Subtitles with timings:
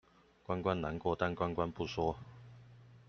[0.43, 2.17] 關關難過，但關關不說